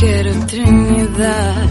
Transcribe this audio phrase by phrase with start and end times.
[0.00, 1.68] quiero Trinidad.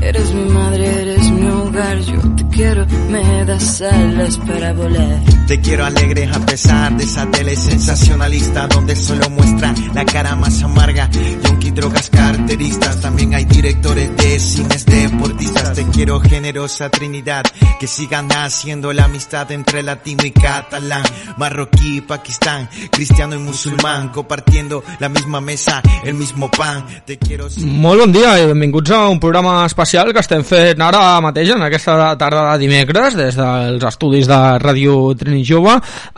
[0.00, 5.20] Eres mi madre, eres mi hogar, yo te quiero, me das alas para volar.
[5.46, 10.62] Te quiero alegre a pesar de esa tele sensacionalista donde solo muestra la cara más
[10.62, 11.08] amarga.
[11.44, 15.72] Yonki drogas carteristas, también hay directores de cines deportistas.
[15.74, 17.44] Te quiero generosa Trinidad,
[17.78, 21.04] que sigan haciendo la amistad entre latino y catalán,
[21.36, 26.84] marroquí y pakistán, cristiano y musulmán, compartiendo la misma mesa, el mismo pan.
[27.06, 27.46] Te quiero...
[27.58, 31.62] Molt bon dia i benvinguts a un programa especial que estem fent ara mateix, en
[31.62, 35.74] aquesta tarda de dimecres, des dels estudis de Ràdio Trini Jove,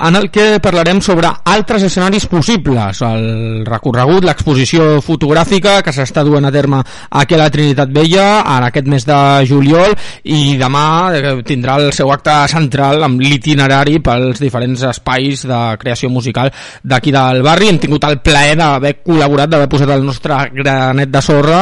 [0.06, 6.46] en el que parlarem sobre altres escenaris possibles, el recorregut, l'exposició fotogràfica que s'està duent
[6.46, 10.84] a terme aquí a la Trinitat Vella en aquest mes de juliol i demà
[11.16, 17.12] eh, tindrà el seu acte central amb l'itinerari pels diferents espais de creació musical d'aquí
[17.14, 17.70] del barri.
[17.70, 21.60] Hem tingut el plaer d'haver col·laborat, d'haver posat el nostre granet de sorra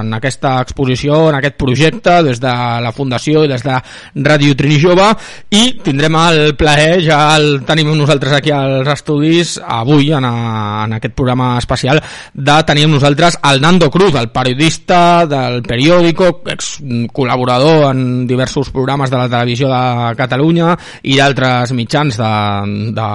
[0.00, 2.52] en aquesta exposició, en aquest projecte, des de
[2.84, 3.76] la Fundació i des de
[4.14, 5.06] Ràdio Trini Jove
[5.54, 10.96] i tindrem el plaer, ja el tenim nosaltres aquí als estudis avui en, a, en
[10.98, 12.00] aquest programa especial
[12.34, 16.76] de tenir amb nosaltres el Nando Cruz, el periodista del periòdico, ex
[17.14, 22.32] col·laborador en diversos programes de la televisió de Catalunya i d'altres mitjans de,
[22.96, 23.08] de,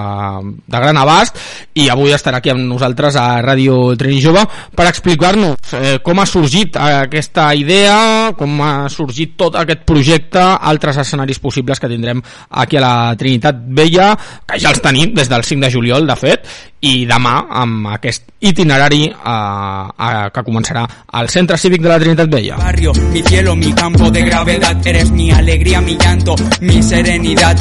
[0.65, 1.39] de gran abast
[1.75, 4.45] i avui estarà aquí amb nosaltres a Ràdio Trini Jove
[4.75, 10.43] per explicar-nos eh, com ha sorgit aquesta idea, com ha sorgit tot aquest projecte,
[10.75, 12.21] altres escenaris possibles que tindrem
[12.61, 14.11] aquí a la Trinitat Vella,
[14.45, 16.47] que ja els tenim des del 5 de juliol, de fet,
[16.81, 22.29] i demà amb aquest itinerari eh, eh, que començarà al Centre Cívic de la Trinitat
[22.29, 22.57] Vella.
[22.57, 27.57] barrio, mi cielo, mi campo de gravedad, eres mi alegría, mi llanto, mi serenidad.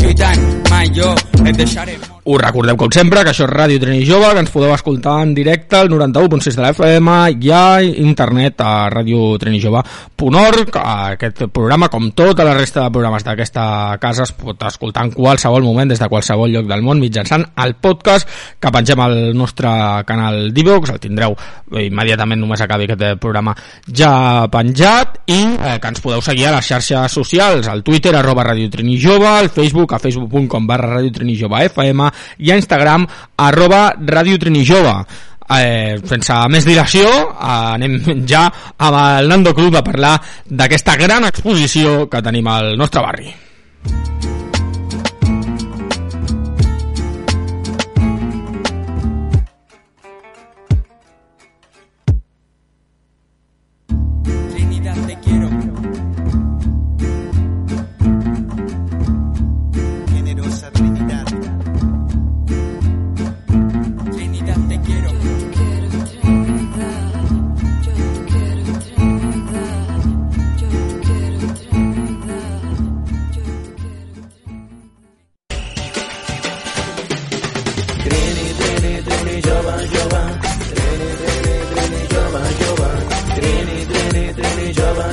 [0.00, 1.96] Lluitant, mai jo et deixaré.
[2.26, 5.30] Us recordeu, com sempre, que això és Ràdio Trini Jove, que ens podeu escoltar en
[5.30, 10.78] directe al 91.6 de la FM i a internet a radiotrinijove.org.
[10.82, 13.68] Aquest programa, com tota la resta de programes d'aquesta
[14.02, 17.76] casa, es pot escoltar en qualsevol moment, des de qualsevol lloc del món, mitjançant el
[17.78, 18.26] podcast
[18.58, 19.70] que pengem al nostre
[20.08, 21.36] canal d'Ivox, el tindreu
[21.82, 23.54] immediatament només acabi aquest programa
[23.86, 28.46] ja penjat i eh, que ens podeu seguir a les xarxes socials, al Twitter arroba
[28.46, 33.06] Radio Trini Jove, al Facebook a facebook.com barra Radio Trini Jove FM i a Instagram
[33.36, 34.98] arroba Radio Trini Jove.
[35.46, 40.16] Eh, sense més dilació eh, anem ja amb el Nando Cruz a parlar
[40.50, 43.30] d'aquesta gran exposició que tenim al nostre barri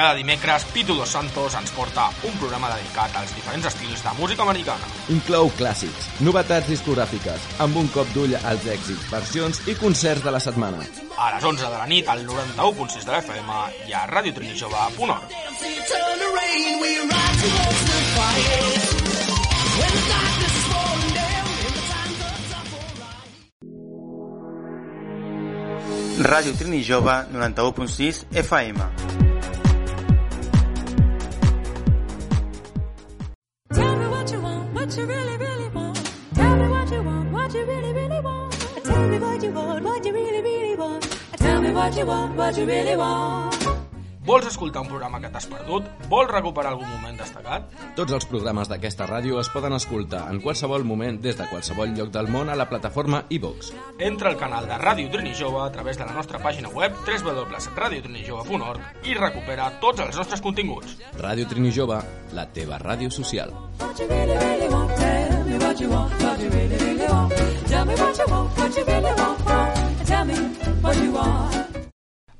[0.00, 4.40] Cada dimecres, Pitu Dos Santos ens porta un programa dedicat als diferents estils de música
[4.46, 4.86] americana.
[5.12, 10.40] Inclou clàssics, novetats discogràfiques, amb un cop d'ull als èxits, versions i concerts de la
[10.40, 10.80] setmana.
[11.20, 13.52] A les 11 de la nit, al 91.6 de la FM
[13.90, 14.06] i a
[18.16, 18.56] fire.
[19.76, 22.80] When the darkness is falling down and the time comes up for
[26.32, 29.29] Ràdio Trini Jove 91.6 FM.
[41.80, 43.56] What you want, what you really want.
[44.22, 45.82] Vols escoltar un programa que t'has perdut?
[46.10, 47.70] Vols recuperar algun moment destacat?
[47.96, 52.10] Tots els programes d'aquesta ràdio es poden escoltar en qualsevol moment des de qualsevol lloc
[52.12, 53.72] del món a la plataforma iVox.
[53.98, 59.08] Entra al canal de Ràdio Trini Jove a través de la nostra pàgina web www.radiotrinijove.org
[59.08, 60.98] i recupera tots els nostres continguts.
[61.16, 62.02] Ràdio Trini Jove,
[62.36, 63.50] la teva ràdio social.
[63.80, 64.94] What you really, really want.
[65.00, 67.32] Tell me what you want, what you really, really want.
[67.66, 69.40] Tell me what you want, what you really want.
[70.06, 70.34] Tell me
[70.82, 71.69] what you want.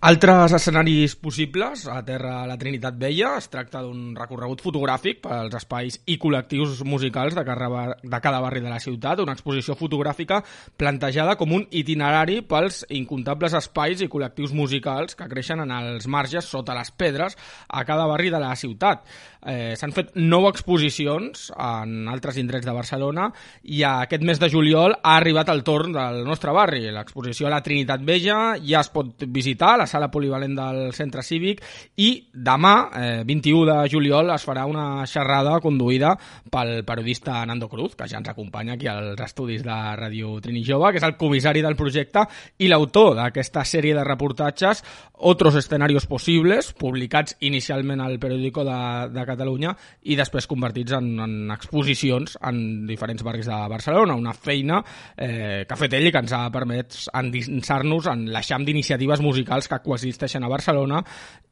[0.01, 5.53] Altres escenaris possibles a terra a la Trinitat Vella es tracta d'un recorregut fotogràfic pels
[5.59, 9.77] espais i col·lectius musicals de cada, bar- de cada barri de la ciutat, una exposició
[9.77, 10.39] fotogràfica
[10.81, 16.49] plantejada com un itinerari pels incomptables espais i col·lectius musicals que creixen en els marges
[16.49, 17.37] sota les pedres
[17.69, 19.05] a cada barri de la ciutat.
[19.41, 23.31] Eh, S'han fet nou exposicions en altres indrets de Barcelona
[23.73, 26.83] i aquest mes de juliol ha arribat el torn del nostre barri.
[26.93, 31.25] L'exposició a la Trinitat Vella ja es pot visitar a la sala polivalent del centre
[31.25, 31.63] cívic
[31.97, 36.13] i demà, eh, 21 de juliol, es farà una xerrada conduïda
[36.51, 40.93] pel periodista Nando Cruz, que ja ens acompanya aquí als estudis de Ràdio Trini Jove,
[40.93, 42.27] que és el comissari del projecte
[42.59, 44.85] i l'autor d'aquesta sèrie de reportatges
[45.23, 48.79] Otros escenarios posibles, publicats inicialment al periòdico de,
[49.13, 49.75] de Catalunya
[50.11, 54.19] i després convertits en, en exposicions en diferents barris de Barcelona.
[54.19, 54.83] Una feina
[55.17, 59.71] eh, que ha fet ell i que ens ha permès endinsar-nos en l'eixam d'iniciatives musicals
[59.71, 61.05] que coexisteixen a Barcelona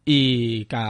[0.08, 0.82] i que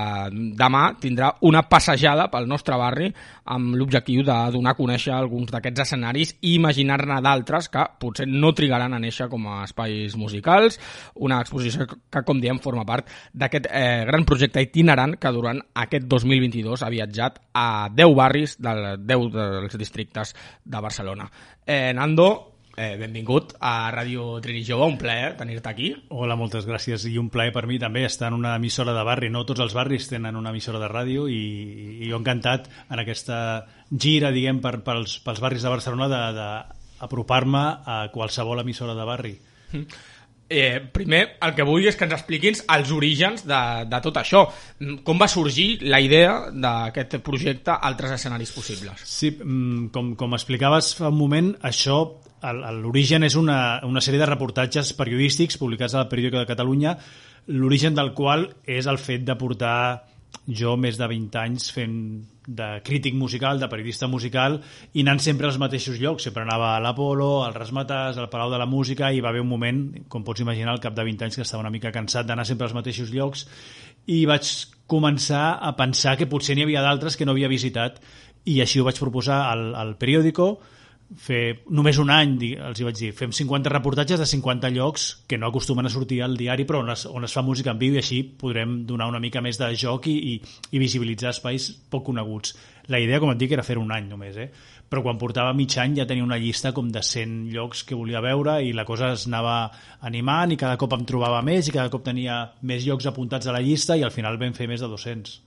[0.58, 3.08] demà tindrà una passejada pel nostre barri
[3.54, 8.52] amb l'objectiu de donar a conèixer alguns d'aquests escenaris i imaginar-ne d'altres que potser no
[8.54, 10.78] trigaran a néixer com a espais musicals,
[11.16, 16.06] una exposició que, com diem, forma part d'aquest eh, gran projecte itinerant que durant aquest
[16.06, 20.34] 2022 ha viatjat a 10 barris del 10 dels districtes
[20.64, 21.28] de Barcelona.
[21.66, 25.88] Eh, Nando, eh, benvingut a Ràdio Trini Jove, un plaer tenir-te aquí.
[26.14, 29.32] Hola, moltes gràcies i un plaer per mi també estar en una emissora de barri.
[29.34, 31.40] No tots els barris tenen una emissora de ràdio i,
[31.98, 33.40] i jo encantat en aquesta
[33.90, 39.34] gira, diguem, per, pels, pels barris de Barcelona d'apropar-me a qualsevol emissora de barri.
[40.48, 43.58] Eh, primer, el que vull és que ens expliquins els orígens de,
[43.90, 44.46] de tot això.
[44.80, 49.02] Mm, Com va sorgir la idea d'aquest projecte Altres escenaris possibles?
[49.04, 51.98] Sí, mm, com, com explicaves fa un moment, això,
[52.42, 56.96] l'origen és una, una sèrie de reportatges periodístics publicats al Periòdico de Catalunya,
[57.48, 60.04] l'origen del qual és el fet de portar
[60.48, 61.96] jo més de 20 anys fent
[62.48, 64.56] de crític musical, de periodista musical,
[64.96, 66.24] i anant sempre als mateixos llocs.
[66.24, 69.50] Sempre anava a l'Apolo, al Rasmatàs, al Palau de la Música, i va haver un
[69.50, 72.46] moment, com pots imaginar, al cap de 20 anys, que estava una mica cansat d'anar
[72.48, 73.44] sempre als mateixos llocs,
[74.08, 74.48] i vaig
[74.88, 78.00] començar a pensar que potser n'hi havia d'altres que no havia visitat,
[78.48, 80.54] i així ho vaig proposar al, al periòdico,
[81.16, 85.38] fer només un any, els hi vaig dir, fem 50 reportatges de 50 llocs que
[85.40, 87.94] no acostumen a sortir al diari però on es, on es fa música en viu
[87.96, 90.34] i així podrem donar una mica més de joc i, i,
[90.72, 92.52] i visibilitzar espais poc coneguts.
[92.92, 94.50] La idea, com et dic, era fer un any només, eh?
[94.88, 98.22] però quan portava mig any ja tenia una llista com de 100 llocs que volia
[98.24, 99.56] veure i la cosa es anava
[100.08, 103.54] animant i cada cop em trobava més i cada cop tenia més llocs apuntats a
[103.56, 105.38] la llista i al final vam fer més de 200.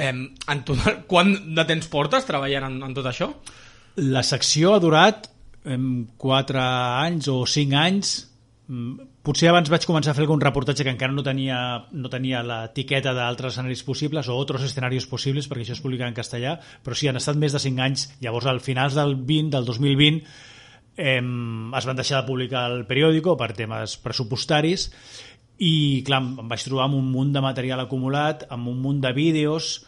[0.00, 3.30] Eh, en total, quant de temps portes treballant en, en tot això?
[3.96, 5.26] La secció ha durat
[5.64, 8.12] em, 4 anys o 5 anys.
[8.70, 11.58] Mm, Potser abans vaig començar a fer algun reportatge que encara no tenia,
[11.92, 16.16] no tenia l'etiqueta d'altres escenaris possibles o otros escenarios possibles, perquè això es publica en
[16.16, 16.54] castellà,
[16.84, 18.06] però sí, han estat més de 5 anys.
[18.24, 20.22] Llavors, al finals del 20, del 2020,
[20.96, 24.88] em, es van deixar de publicar el periòdico per temes pressupostaris
[25.60, 29.12] i, clar, em vaig trobar amb un munt de material acumulat, amb un munt de
[29.12, 29.82] vídeos,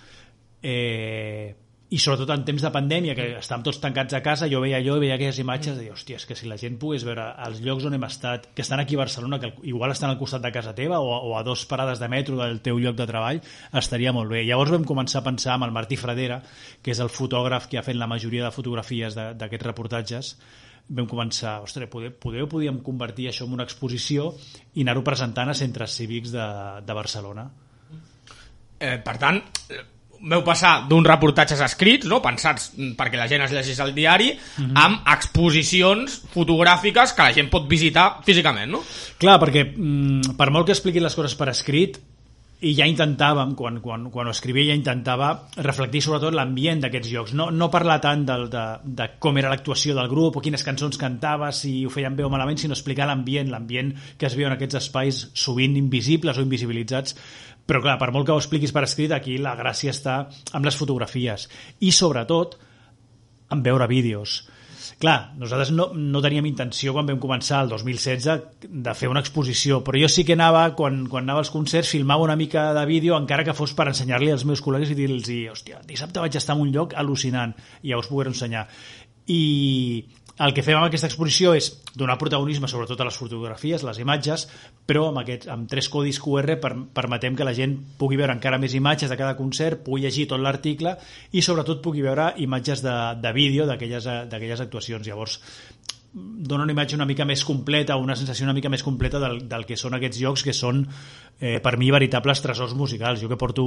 [0.60, 1.54] eh,
[1.92, 4.94] i sobretot en temps de pandèmia, que estàvem tots tancats a casa, jo veia allò
[4.96, 7.84] i veia aquelles imatges deia, hòstia, és que si la gent pogués veure els llocs
[7.84, 10.72] on hem estat, que estan aquí a Barcelona, que igual estan al costat de casa
[10.74, 13.42] teva o, o a dos parades de metro del teu lloc de treball,
[13.76, 14.40] estaria molt bé.
[14.48, 16.40] Llavors vam començar a pensar amb el Martí Fradera,
[16.80, 20.32] que és el fotògraf que ha fet la majoria de fotografies de- d'aquests reportatges,
[20.88, 24.32] vam començar, ostres, poder, poder podíem convertir això en una exposició
[24.74, 26.48] i anar-ho presentant a centres cívics de,
[26.84, 27.50] de Barcelona.
[28.80, 29.38] Eh, per tant,
[30.22, 34.30] veu passar d'uns reportatges escrits, no, pensats mm, perquè la gent es llegís al diari,
[34.78, 38.82] amb exposicions fotogràfiques que la gent pot visitar físicament, no?
[39.18, 41.98] Clar, perquè mm, per molt que expliqui les coses per escrit,
[42.62, 45.32] i ja intentàvem, quan, quan, quan ho escrivia, ja intentava
[45.66, 47.32] reflectir sobretot l'ambient d'aquests llocs.
[47.38, 51.00] No, no parlar tant del, de, de com era l'actuació del grup o quines cançons
[51.00, 54.54] cantava, si ho feien bé o malament, sinó explicar l'ambient, l'ambient que es viu en
[54.54, 57.18] aquests espais sovint invisibles o invisibilitzats.
[57.66, 60.20] Però clar, per molt que ho expliquis per escrit, aquí la gràcia està
[60.54, 61.48] amb les fotografies.
[61.82, 62.58] I sobretot,
[63.50, 64.42] en veure vídeos.
[65.00, 69.80] Clar, nosaltres no, no teníem intenció quan vam començar el 2016 de fer una exposició,
[69.84, 73.16] però jo sí que anava, quan, quan anava als concerts, filmava una mica de vídeo,
[73.18, 76.66] encara que fos per ensenyar-li als meus col·legues i dir-los, hòstia, dissabte vaig estar en
[76.66, 78.66] un lloc al·lucinant, i ja us poder ensenyar.
[79.30, 79.42] I
[80.40, 84.46] el que fem amb aquesta exposició és donar protagonisme sobretot a les fotografies, les imatges,
[84.88, 88.60] però amb, aquests, amb tres codis QR per, permetem que la gent pugui veure encara
[88.62, 90.96] més imatges de cada concert, pugui llegir tot l'article
[91.32, 95.06] i sobretot pugui veure imatges de, de vídeo d'aquelles actuacions.
[95.06, 95.38] Llavors,
[96.12, 99.64] dona una imatge una mica més completa, una sensació una mica més completa del, del
[99.64, 103.22] que són aquests llocs que són eh, per mi veritables tresors musicals.
[103.22, 103.64] Jo que porto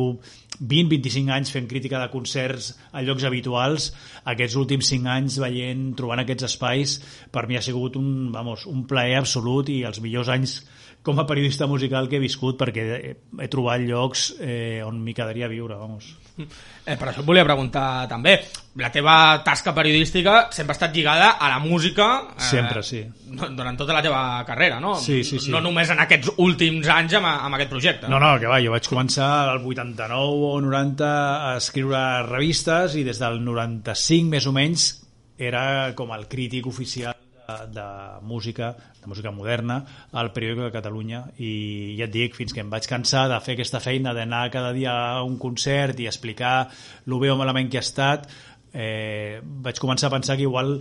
[0.59, 3.89] 20-25 anys fent crítica de concerts a llocs habituals,
[4.29, 6.99] aquests últims 5 anys veient, trobant aquests espais,
[7.33, 10.59] per mi ha sigut un, vamos, un plaer absolut i els millors anys
[11.05, 15.45] com a periodista musical que he viscut perquè he, trobat llocs eh, on m'hi quedaria
[15.45, 16.07] a viure, vamos.
[16.35, 18.33] Eh, per això et volia preguntar també,
[18.81, 19.13] la teva
[19.45, 23.03] tasca periodística sempre ha estat lligada a la música eh, Sempre, sí.
[23.29, 24.95] durant tota la teva carrera, no?
[24.97, 25.53] Sí, sí, sí.
[25.53, 28.09] No només en aquests últims anys amb, amb aquest projecte.
[28.09, 31.11] No, no, que va, jo vaig començar al 89 o 90
[31.51, 34.89] a escriure revistes i des del 95 més o menys
[35.37, 37.13] era com el crític oficial
[37.47, 37.87] de, de
[38.21, 39.79] música, de música moderna
[40.11, 43.55] al periòdic de Catalunya i ja et dic, fins que em vaig cansar de fer
[43.55, 46.69] aquesta feina d'anar cada dia a un concert i explicar
[47.05, 48.29] lo bé o malament que ha estat
[48.73, 50.79] eh, vaig començar a pensar que igual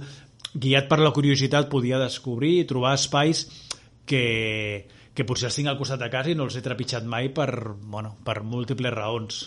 [0.55, 3.45] guiat per la curiositat podia descobrir i trobar espais
[4.07, 7.31] que, que potser els tinc al costat de casa i no els he trepitjat mai
[7.35, 9.45] per, bueno, per múltiples raons.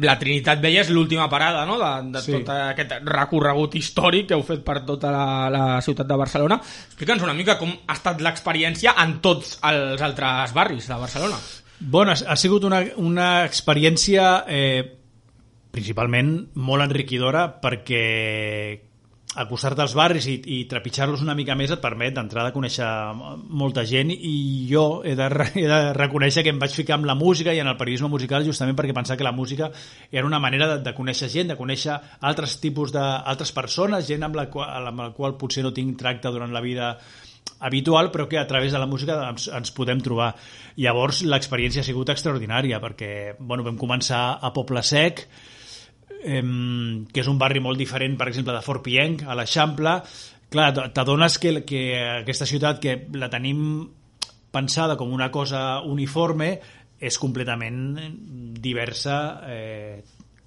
[0.00, 1.74] La Trinitat Vella és l'última parada no?
[1.76, 2.32] de, de Sí.
[2.32, 6.56] tot aquest recorregut històric que heu fet per tota la, la ciutat de Barcelona.
[6.86, 11.36] Explica'ns una mica com ha estat l'experiència en tots els altres barris de Barcelona.
[11.80, 14.82] Bueno, ha, ha sigut una, una experiència eh,
[15.72, 18.02] principalment molt enriquidora perquè
[19.40, 22.86] acostar-te als barris i, i trepitjar-los una mica més et permet d'entrada conèixer
[23.48, 27.16] molta gent i jo he de, he de reconèixer que em vaig ficar amb la
[27.16, 29.70] música i en el periodisme musical justament perquè pensava que la música
[30.10, 34.36] era una manera de, de conèixer gent, de conèixer altres tipus d'altres persones, gent amb
[34.36, 36.96] la, qual, amb la qual potser no tinc tracte durant la vida
[37.62, 40.32] habitual, però que a través de la música ens, ens podem trobar.
[40.82, 45.24] Llavors, l'experiència ha sigut extraordinària, perquè bueno, vam començar a Poble Sec,
[46.24, 49.96] em, que és un barri molt diferent, per exemple, de Fort Pienc, a l'Eixample.
[50.52, 51.82] Clar, t'adones que, que
[52.20, 53.62] aquesta ciutat que la tenim
[54.52, 56.52] pensada com una cosa uniforme
[57.02, 57.96] és completament
[58.62, 59.16] diversa
[59.48, 60.02] eh,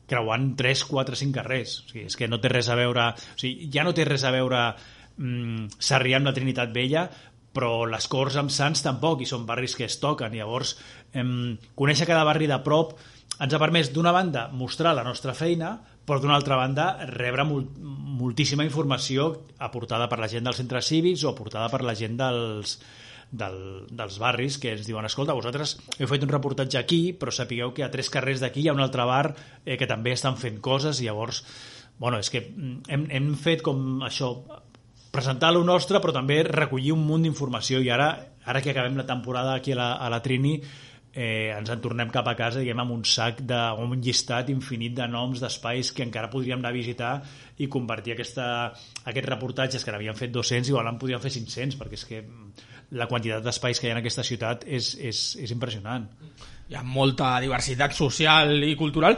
[0.08, 1.80] creuant 3, 4, 5 carrers.
[1.84, 3.10] O sigui, és que no té res a veure...
[3.12, 7.08] O sigui, ja no té res a veure mm, Sarrià amb la Trinitat Vella,
[7.56, 10.36] però les Corts amb Sants tampoc, i són barris que es toquen.
[10.38, 10.76] Llavors,
[11.18, 12.96] em, conèixer cada barri de prop
[13.40, 15.76] ens ha permès, d'una banda, mostrar la nostra feina,
[16.06, 17.66] però d'una altra banda, rebre mol
[18.16, 22.78] moltíssima informació aportada per la gent dels centres cívics o aportada per la gent dels,
[23.32, 23.58] del,
[23.92, 27.84] dels barris que ens diuen, escolta, vosaltres heu fet un reportatge aquí, però sapigueu que
[27.84, 29.26] a tres carrers d'aquí hi ha un altre bar
[29.66, 31.44] eh, que també estan fent coses, i llavors,
[32.00, 34.32] bueno, és que mm, hem, hem fet com això,
[35.16, 38.10] presentar lo nostre, però també recollir un munt d'informació, i ara,
[38.46, 40.60] ara que acabem la temporada aquí a la, a la Trini,
[41.16, 44.50] eh, ens en tornem cap a casa diguem, amb un sac de, amb un llistat
[44.54, 47.12] infinit de noms d'espais que encara podríem anar a visitar
[47.58, 48.48] i convertir aquesta,
[49.08, 52.52] aquests reportatges que n'havien fet 200 igual en podríem fer 500 perquè és que mm,
[53.00, 56.06] la quantitat d'espais que hi ha en aquesta ciutat és, és, és impressionant
[56.66, 59.14] Hi ha molta diversitat social i cultural.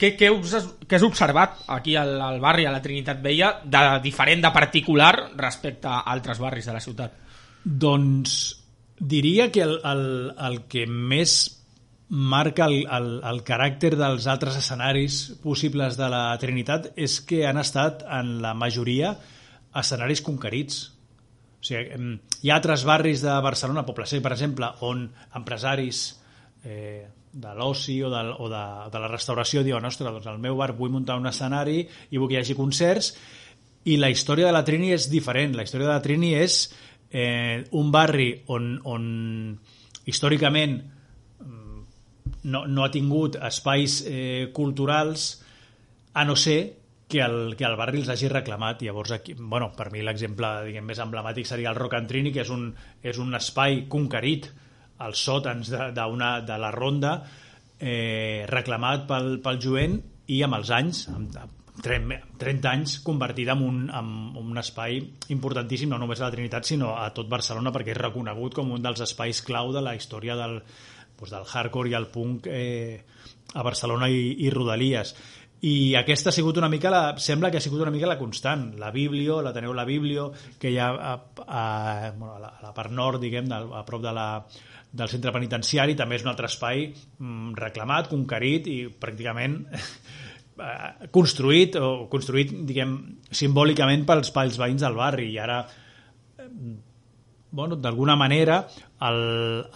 [0.00, 3.50] Què, què, us, has- què has observat aquí al, al barri, a la Trinitat Vella,
[3.68, 7.18] de diferent, de particular, respecte a altres barris de la ciutat?
[7.66, 8.38] Doncs
[8.98, 10.04] diria que el, el,
[10.48, 11.36] el que més
[12.08, 17.58] marca el, el, el caràcter dels altres escenaris possibles de la Trinitat és que han
[17.58, 19.16] estat en la majoria
[19.76, 20.84] escenaris conquerits.
[21.60, 26.06] O sigui, hi ha altres barris de Barcelona, Poble Sec, per exemple, on empresaris
[26.64, 28.62] eh, de l'oci o, de, o de,
[28.92, 32.30] de la restauració diuen, ostres, doncs al meu bar vull muntar un escenari i vull
[32.30, 33.12] que hi hagi concerts
[33.86, 35.54] i la història de la Trini és diferent.
[35.54, 36.64] La història de la Trini és
[37.10, 39.04] eh, un barri on, on
[40.06, 41.84] històricament mm,
[42.52, 45.28] no, no ha tingut espais eh, culturals
[46.14, 46.60] a no ser
[47.08, 48.82] que el, que el barri els hagi reclamat.
[48.82, 52.42] Llavors, aquí, bueno, per mi l'exemple diguem, més emblemàtic seria el Rock and Trini, que
[52.42, 52.70] és un,
[53.02, 54.48] és un espai conquerit
[55.06, 57.18] als sòtans de, de, una, de la ronda,
[57.78, 60.00] eh, reclamat pel, pel jovent
[60.32, 64.98] i amb els anys, amb, amb 30, 30 anys, convertida en un, en un espai
[65.34, 68.84] importantíssim, no només a la Trinitat, sinó a tot Barcelona, perquè és reconegut com un
[68.84, 70.60] dels espais clau de la història del,
[71.16, 73.02] doncs, del hardcore i el punk eh,
[73.54, 75.14] a Barcelona i, i Rodalies.
[75.66, 78.74] i aquesta ha sigut una mica la, sembla que ha sigut una mica la constant
[78.78, 80.30] la Biblio, la teniu la Biblio
[80.60, 81.14] que hi ha a,
[81.46, 84.44] a, bueno, a, la, a la part nord diguem, del, a prop de la,
[84.92, 89.62] del centre penitenciari també és un altre espai mm, reclamat, conquerit i pràcticament
[90.62, 92.96] eh, construït o construït diguem
[93.30, 96.48] simbòlicament pels, pels veïns del barri i ara eh,
[97.56, 98.60] bueno, d'alguna manera
[99.08, 99.20] el,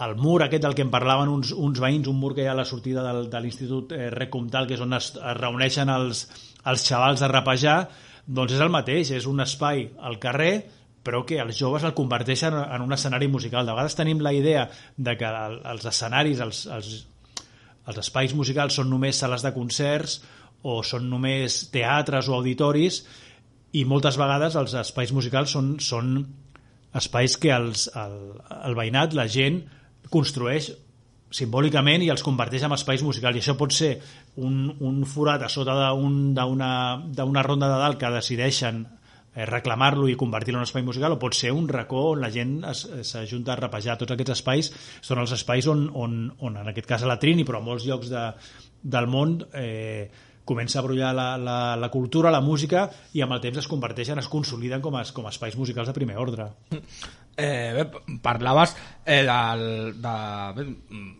[0.05, 2.55] el mur aquest del que em parlaven uns, uns veïns, un mur que hi ha
[2.55, 6.27] a la sortida del, de l'Institut eh, que és on es, es reuneixen els,
[6.65, 7.79] els xavals a rapejar,
[8.27, 10.53] doncs és el mateix, és un espai al carrer
[11.01, 13.65] però que els joves el converteixen en un escenari musical.
[13.65, 16.91] De vegades tenim la idea de que el, els escenaris, els, els,
[17.89, 20.19] els espais musicals són només sales de concerts
[20.63, 23.01] o són només teatres o auditoris
[23.77, 26.13] i moltes vegades els espais musicals són, són
[26.97, 28.17] espais que els, el,
[28.67, 29.61] el veïnat, la gent,
[30.11, 30.71] construeix
[31.31, 33.93] simbòlicament i els converteix en espais musicals i això pot ser
[34.43, 36.71] un, un forat a sota d'una
[37.23, 41.19] un, ronda de dalt que decideixen eh, reclamar-lo i convertir-lo en un espai musical o
[41.21, 43.95] pot ser un racó on la gent s'ajunta a rapejar.
[44.01, 47.47] Tots aquests espais són els espais on, on, on en aquest cas a la Trini,
[47.47, 48.25] però a molts llocs de,
[48.83, 50.11] del món eh,
[50.51, 54.19] comença a brollar la, la, la cultura, la música i amb el temps es converteixen,
[54.19, 56.51] es consoliden com a, com espais musicals de primer ordre.
[57.37, 57.85] Eh, bé,
[58.21, 60.75] parlaves eh, del, de,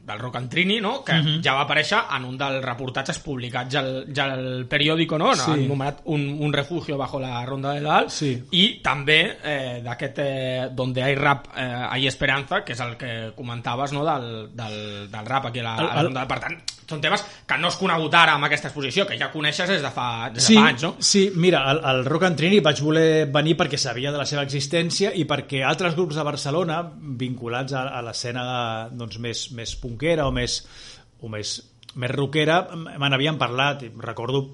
[0.05, 1.03] del Rock and Trini, no?
[1.03, 1.41] que uh -huh.
[1.43, 5.33] ja va aparèixer en un dels reportatges publicats al, ja al periòdico, no?
[5.35, 5.49] Sí.
[5.51, 8.43] anomenat un, un refugio bajo la ronda de dalt, Sí.
[8.51, 13.31] i també eh, d'aquest eh, Donde hay rap, eh, hay esperanza, que és el que
[13.35, 14.03] comentaves no?
[14.05, 16.27] del, del, del rap aquí a la, a la El- el- ronda de...
[16.27, 19.69] Per tant, són temes que no has conegut ara amb aquesta exposició, que ja coneixes
[19.69, 20.95] des de fa, des Sí, de fa anys, no?
[20.99, 24.43] sí, mira, al, al Rock and Trini vaig voler venir perquè sabia de la seva
[24.43, 26.81] existència i perquè altres grups de Barcelona
[27.21, 28.43] vinculats a, a l'escena
[28.91, 30.61] doncs, més, més punquera o més,
[31.21, 31.55] o més,
[31.95, 33.85] més rockera me n'havien parlat.
[34.01, 34.45] Recordo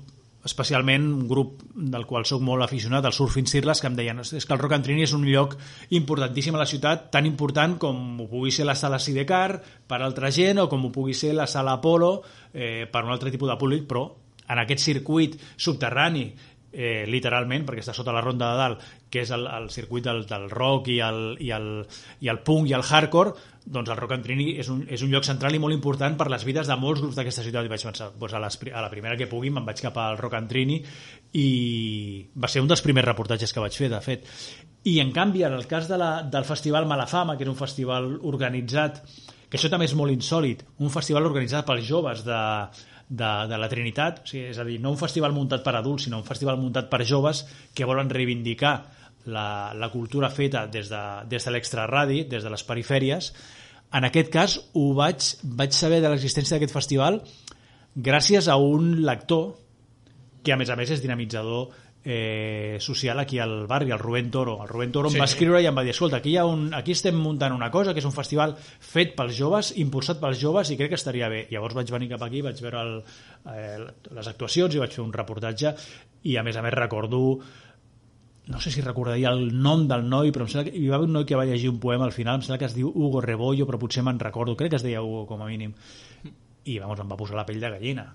[0.48, 4.46] especialment un grup del qual sóc molt aficionat, el Surfing Cirles, que em deien és
[4.46, 5.58] que el Rock and Trini és un lloc
[5.98, 10.32] importantíssim a la ciutat, tan important com ho pugui ser la sala Sidecar per altra
[10.32, 12.22] gent o com ho pugui ser la sala Apolo
[12.54, 14.08] eh, per un altre tipus de públic, però
[14.48, 16.30] en aquest circuit subterrani
[16.72, 20.26] eh, literalment, perquè està sota la ronda de dalt, que és el, el circuit del,
[20.28, 21.70] del rock i el, i, el,
[22.24, 23.36] i el punk i el hardcore,
[23.68, 26.30] doncs el Rock and Trini és un, és un lloc central i molt important per
[26.32, 28.92] les vides de molts grups d'aquesta ciutat i vaig pensar, doncs a, les, a la
[28.92, 30.80] primera que pugui me'n vaig cap al Rock and Trini
[31.36, 31.48] i
[32.36, 34.28] va ser un dels primers reportatges que vaig fer, de fet.
[34.88, 38.14] I en canvi, en el cas de la, del Festival Malafama, que era un festival
[38.24, 39.02] organitzat,
[39.48, 42.40] que això també és molt insòlid, un festival organitzat pels joves de,
[43.10, 46.08] de, de la Trinitat, o sigui, és a dir, no un festival muntat per adults,
[46.08, 48.76] sinó un festival muntat per joves que volen reivindicar
[49.28, 53.32] la, la cultura feta des de, des de l'extraradi, des de les perifèries.
[53.96, 55.24] En aquest cas, ho vaig,
[55.60, 57.22] vaig saber de l'existència d'aquest festival
[57.96, 59.56] gràcies a un lector
[60.44, 61.72] que, a més a més, és dinamitzador
[62.10, 64.62] eh, social aquí al barri, el Rubén Toro.
[64.64, 65.16] El Rubén Toro sí.
[65.16, 65.18] Sí.
[65.18, 67.52] em va escriure i em va dir escolta, aquí, hi ha un, aquí estem muntant
[67.52, 71.00] una cosa que és un festival fet pels joves, impulsat pels joves i crec que
[71.02, 71.44] estaria bé.
[71.52, 72.94] Llavors vaig venir cap aquí, vaig veure el,
[73.52, 73.78] eh,
[74.16, 75.76] les actuacions i vaig fer un reportatge
[76.32, 77.22] i a més a més recordo
[78.48, 81.10] no sé si recordaria el nom del noi, però em sembla que hi va haver
[81.10, 83.20] un noi que va llegir un poema al final, em sembla que es diu Hugo
[83.20, 85.76] Rebollo, però potser me'n recordo, crec que es deia Hugo com a mínim.
[86.24, 88.08] I, vamos, em va posar la pell de gallina.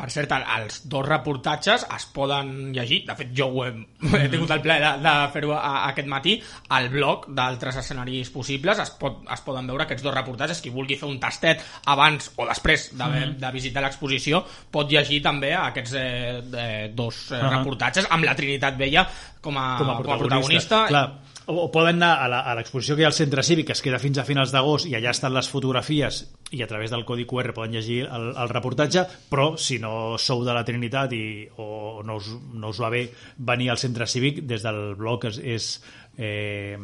[0.00, 3.72] Per cert, el- els dos reportatges es poden llegir, de fet jo ho he,
[4.22, 6.38] he tingut el plaer de, de fer-ho a- aquest matí,
[6.72, 10.96] al blog d'altres escenaris possibles es, pot, es poden veure aquests dos reportatges, qui vulgui
[10.96, 11.60] fer un tastet
[11.92, 13.36] abans o després de, Mhm.
[13.42, 17.58] de visitar l'exposició pot llegir també aquests eh, dos eh, Ahà.
[17.58, 19.06] reportatges amb la Trinitat Vella
[19.40, 20.86] com a, com a protagonista.
[20.88, 21.04] Clar,
[21.50, 24.20] o, poden anar a l'exposició que hi ha al centre cívic, que es queda fins
[24.20, 26.22] a finals d'agost, i allà estan les fotografies,
[26.54, 30.44] i a través del codi QR poden llegir el, el reportatge, però si no sou
[30.46, 31.24] de la Trinitat i,
[31.58, 35.40] o no us, no us va bé venir al centre cívic, des del blog és,
[35.42, 35.70] és
[36.18, 36.78] eh,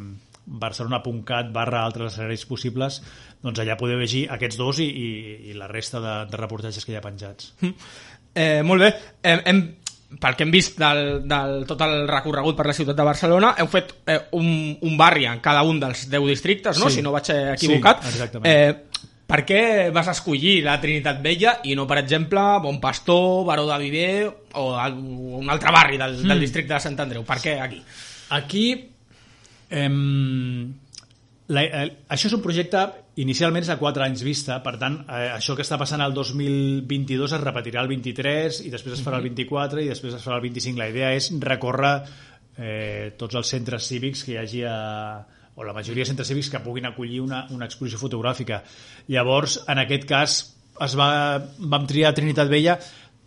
[0.46, 3.00] barcelona.cat barra altres escenaris possibles,
[3.42, 5.08] doncs allà podeu llegir aquests dos i, i,
[5.50, 7.52] i la resta de, de reportatges que hi ha penjats.
[8.36, 8.92] Eh, molt bé,
[9.24, 9.60] hem, hem,
[10.20, 13.66] pel que hem vist del, del tot el recorregut per la ciutat de Barcelona, heu
[13.68, 14.46] fet eh, un,
[14.80, 16.88] un barri en cada un dels 10 districtes, no?
[16.88, 16.96] Sí.
[17.00, 18.04] si no vaig eh, equivocat.
[18.04, 18.46] Sí, exactament.
[18.46, 23.64] Eh, per què vas escollir la Trinitat Vella i no, per exemple, Bon Pastor, Baró
[23.66, 24.94] de Viver o el-
[25.42, 26.40] un altre barri del, del Mm.
[26.40, 27.24] districte de Sant Andreu?
[27.26, 27.82] Per què aquí?
[28.30, 28.66] Aquí,
[29.70, 30.72] em,
[31.48, 32.86] la, eh, això és un projecte
[33.22, 37.32] inicialment és a 4 anys vista, per tant, eh, això que està passant al 2022
[37.32, 40.44] es repetirà el 23 i després es farà el 24 i després es farà el
[40.48, 40.78] 25.
[40.80, 41.94] La idea és recórrer
[42.58, 44.76] eh, tots els centres cívics que hi hagi a,
[45.56, 48.60] o la majoria de centres cívics que puguin acollir una, una exposició fotogràfica.
[49.08, 50.36] Llavors, en aquest cas,
[50.84, 51.08] es va,
[51.56, 52.76] vam triar Trinitat Vella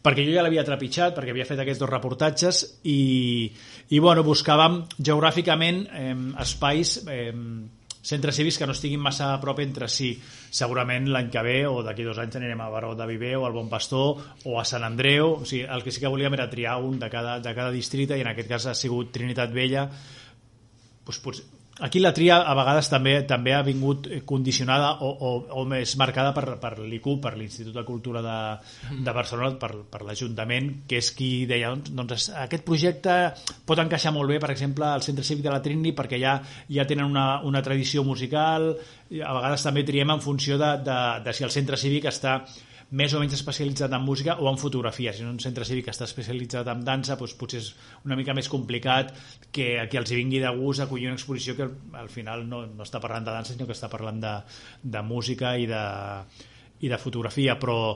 [0.05, 3.49] perquè jo ja l'havia trepitjat, perquè havia fet aquests dos reportatges i,
[3.89, 6.13] i bueno, buscàvem geogràficament eh,
[6.45, 7.33] espais eh,
[8.09, 10.11] centres cívics que no estiguin massa a prop entre si.
[10.49, 13.53] Segurament l'any que ve o d'aquí dos anys anirem a Baró de Viver o al
[13.53, 15.35] Bon Pastor o a Sant Andreu.
[15.43, 18.17] O sigui, el que sí que volíem era triar un de cada, de cada districte
[18.17, 19.85] i en aquest cas ha sigut Trinitat Vella.
[21.05, 21.45] Pues, potser,
[21.79, 26.33] aquí la tria a vegades també també ha vingut condicionada o, o, o més marcada
[26.35, 28.37] per, per l'ICU, per l'Institut de Cultura de,
[28.99, 33.17] de Barcelona, per, per l'Ajuntament, que és qui deia doncs, doncs aquest projecte
[33.65, 36.39] pot encaixar molt bé, per exemple, al Centre Cívic de la Trini perquè ja,
[36.69, 38.71] ja tenen una, una tradició musical,
[39.09, 42.39] a vegades també triem en funció de, de, de si el centre cívic està
[42.89, 45.13] més o menys especialitzat en música o en fotografia.
[45.13, 47.69] Si un centre cívic està especialitzat en dansa, doncs potser és
[48.07, 49.11] una mica més complicat
[49.51, 51.67] que, que els vingui de gust acollir una exposició que
[51.99, 54.33] al final no, no està parlant de dansa, sinó que està parlant de,
[54.81, 55.83] de música i de,
[56.81, 57.93] i de fotografia, però,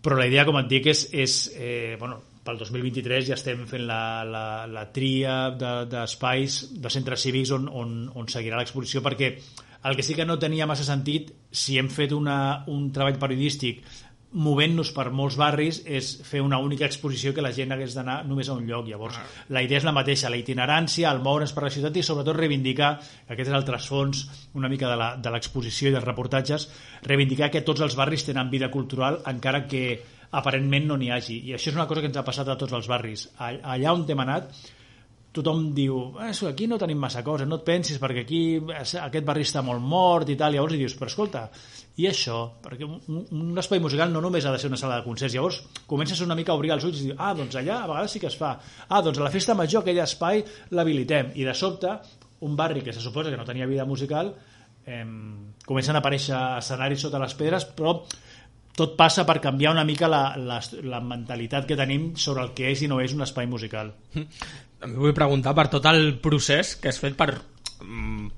[0.00, 3.84] però la idea, com et dic, és, és eh, bueno, pel 2023 ja estem fent
[3.88, 9.34] la, la, la tria d'espais, de, de centres cívics on, on, on seguirà l'exposició, perquè
[9.84, 13.82] el que sí que no tenia massa sentit, si hem fet una, un treball periodístic
[14.34, 18.48] movent-nos per molts barris és fer una única exposició que la gent hagués d'anar només
[18.50, 18.88] a un lloc.
[18.90, 19.26] Llavors, ah.
[19.54, 22.90] la idea és la mateixa, la itinerància, el moure's per la ciutat i sobretot reivindicar,
[23.28, 24.24] que aquest és el trasfons
[24.58, 26.68] una mica de l'exposició i dels reportatges,
[27.06, 29.84] reivindicar que tots els barris tenen vida cultural encara que
[30.34, 31.40] aparentment no n'hi hagi.
[31.46, 33.28] I això és una cosa que ens ha passat a tots els barris.
[33.38, 34.50] Allà on hem anat,
[35.34, 39.42] tothom diu, eh, aquí no tenim massa coses, no et pensis perquè aquí aquest barri
[39.46, 41.48] està molt mort i tal, llavors i dius, però escolta,
[41.98, 45.06] i això, perquè un, un espai musical no només ha de ser una sala de
[45.06, 47.90] concerts, llavors comences una mica a obrir els ulls i dius, ah, doncs allà a
[47.90, 48.54] vegades sí que es fa,
[48.88, 51.98] ah, doncs a la festa major aquell espai l'habilitem, i de sobte
[52.46, 54.34] un barri que se suposa que no tenia vida musical
[54.86, 55.04] eh,
[55.66, 57.98] comencen a aparèixer escenaris sota les pedres, però
[58.74, 62.70] tot passa per canviar una mica la, la, la mentalitat que tenim sobre el que
[62.72, 63.92] és i no és un espai musical.
[64.14, 67.30] També vull preguntar per tot el procés que has fet per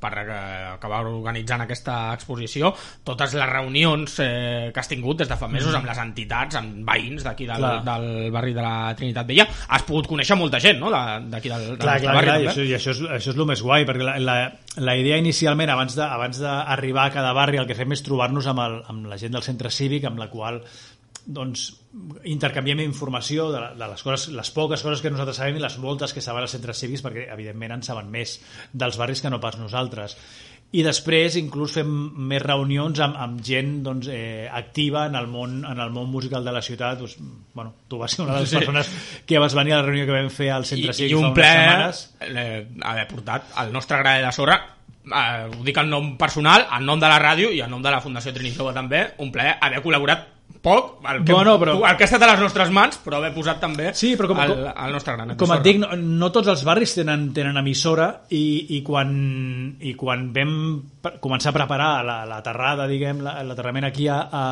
[0.00, 0.38] per eh,
[0.74, 2.72] acabar organitzant aquesta exposició,
[3.06, 5.80] totes les reunions eh, que has tingut des de fa mesos mm.
[5.80, 10.10] amb les entitats, amb veïns d'aquí del, del barri de la Trinitat Vella, has pogut
[10.10, 12.30] conèixer molta gent, no?, d'aquí del, del clar, clar, barri.
[12.30, 14.36] Clar, i això, i això, és, això és el més guai, perquè la, la,
[14.82, 18.64] la idea inicialment, abans d'arribar abans a cada barri, el que fem és trobar-nos amb,
[18.66, 20.60] el, amb la gent del centre cívic, amb la qual
[21.26, 21.68] doncs,
[22.28, 26.12] intercanviem informació de, de les, coses, les poques coses que nosaltres sabem i les moltes
[26.14, 28.36] que saben els centres cívics perquè evidentment en saben més
[28.72, 30.16] dels barris que no pas nosaltres.
[30.76, 31.88] I després inclús fem
[32.28, 36.44] més reunions amb, amb gent doncs, eh, activa en el, món, en el món musical
[36.44, 36.98] de la ciutat.
[36.98, 37.14] Doncs,
[37.54, 38.56] bueno, tu vas ser una de les Sí.
[38.58, 38.90] persones
[39.26, 41.22] que vas venir a la reunió que vam fer al centre I, cívic i un
[41.22, 42.02] fa unes ple setmanes.
[42.20, 44.58] eh, haver portat el nostre gra de sorra
[45.06, 47.90] eh, ho dic en nom personal, en nom de la ràdio i en nom de
[47.94, 50.26] la Fundació Trini Jove també, un plaer haver col·laborat
[50.66, 53.30] poc, el que, Bueno, però- el que ha estat a les nostres mans, però haver
[53.36, 56.30] posat també Sí, però com- el, el nostre granet de com et dic, no, no
[56.34, 58.42] tots els barris tenen, tenen emissora i,
[58.76, 59.14] i, quan,
[59.80, 60.52] i quan vam
[61.22, 64.44] començar a preparar la- l'aterrada, diguem, la- l'aterrament aquí a, a,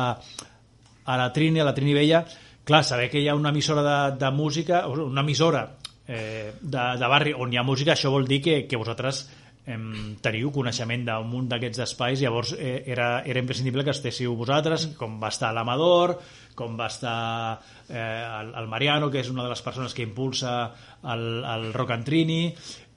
[1.05, 2.23] a la Trini, a la Trini Vella,
[2.65, 5.67] clar, saber que hi ha una emissora de, de música, una emissora
[6.07, 9.25] eh, de, de barri on hi ha música, això vol dir que, que vosaltres
[9.65, 14.89] em, teniu coneixement d'un munt d'aquests espais, llavors eh, era, era imprescindible que estéssiu vosaltres,
[14.99, 16.17] com va estar l'Amador,
[16.55, 20.55] com va estar eh, el, el Mariano, que és una de les persones que impulsa
[21.03, 22.41] el, el Rock and Trini,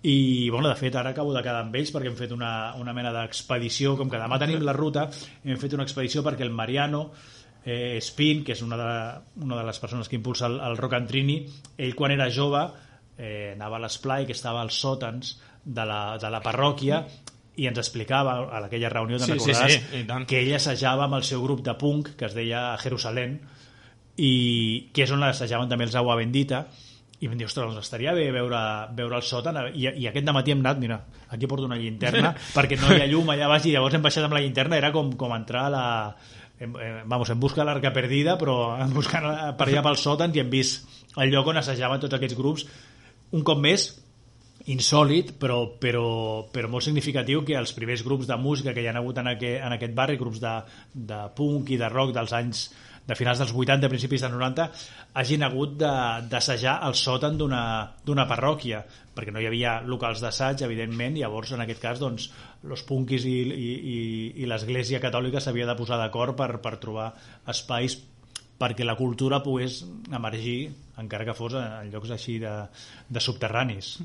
[0.03, 2.95] i bueno, de fet ara acabo de quedar amb ells perquè hem fet una, una
[2.95, 5.09] mena d'expedició com que demà tenim la ruta
[5.43, 7.09] hem fet una expedició perquè el Mariano
[7.65, 8.93] eh, Spin, que és una de,
[9.43, 11.41] una de les persones que impulsa el, el Rock and Trini
[11.77, 12.63] ell quan era jove
[13.19, 15.35] eh, anava a l'esplai que estava als sòtans
[15.69, 17.03] de la, de la parròquia
[17.59, 21.43] i ens explicava a aquella reunió, Sí, sí, sí, que ell assajava amb el seu
[21.43, 23.39] grup de punk que es deia Jerusalem
[24.19, 24.33] i
[24.95, 26.67] que és on assajaven també els Agua Bendita
[27.19, 28.59] i em diu, ostres, doncs estaria bé veure,
[28.95, 31.01] veure el sòtan i, i aquest matí hem anat, mira,
[31.35, 34.29] aquí porto una llinterna perquè no hi ha llum allà baix i llavors hem baixat
[34.29, 35.87] amb la llinterna, era com, com entrar a la
[37.07, 39.27] vamos, en busca l'arca perdida però en buscant
[39.59, 40.87] per allà pels sòtans i hem vist
[41.19, 42.67] el lloc on assajaven tots aquests grups.
[43.35, 43.91] Un cop més
[44.75, 46.05] insòlid, però, però,
[46.53, 49.63] però molt significatiu que els primers grups de música que hi ha hagut en aquest,
[49.65, 50.55] en aquest barri, grups de,
[50.95, 52.69] de punk i de rock dels anys
[53.09, 54.67] de finals dels 80, principis dels 90,
[55.17, 58.83] hagin hagut de- d'assajar al sòtan d'una parròquia,
[59.17, 62.29] perquè no hi havia locals d'assaig, evidentment, i llavors, en aquest cas, doncs,
[62.69, 63.99] los punkis i, i, i,
[64.45, 67.15] i l'Església Catòlica s'havia de posar d'acord per, per trobar
[67.49, 67.97] espais
[68.59, 72.55] perquè la cultura pogués emergir, encara que fos en llocs així de,
[73.09, 73.97] de subterranis.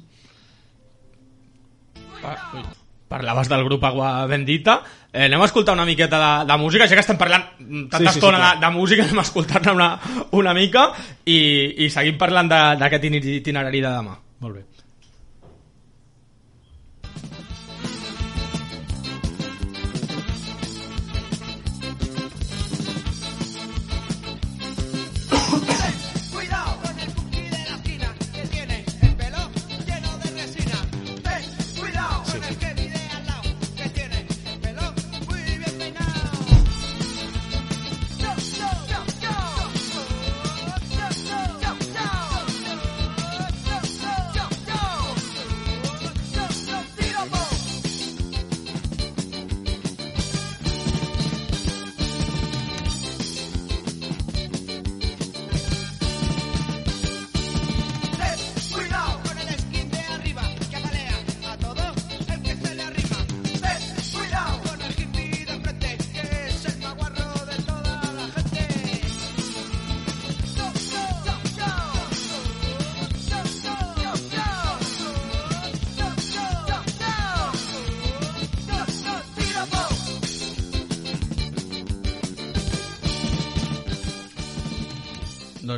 [3.07, 4.81] Parlaves del grup Agua Bendita.
[5.13, 7.99] Eh, anem a escoltar una miqueta de, de música, ja que estem parlant mm, tanta
[7.99, 8.53] Sí, sí, sí, estona clar.
[8.59, 9.89] de, de música, anem a escoltar-ne una,
[10.31, 10.87] una mica
[11.25, 11.37] i,
[11.85, 14.15] i seguim parlant de- d'aquest itinerari de demà.
[14.41, 14.63] Molt bé.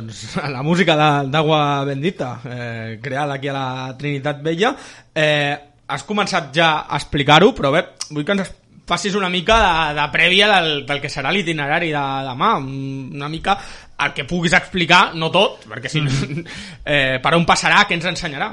[0.06, 0.94] Doncs la música
[1.26, 4.74] d'Agua Bendita, eh, creada aquí a la Trinitat Vella.
[5.14, 8.52] Eh, has començat ja a explicar-ho, però bé, vull que ens
[8.86, 13.28] facis una mica de, de prèvia del, del que serà l'itinerari de demà, un- una
[13.28, 13.56] mica
[13.98, 16.10] el que puguis explicar, no tot, perquè si no,
[16.84, 18.52] eh, per on passarà, què ens ensenyarà.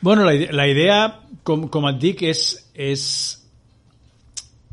[0.00, 0.98] Bueno, la, la idea,
[1.42, 2.42] com, com et dic, és,
[2.74, 3.02] és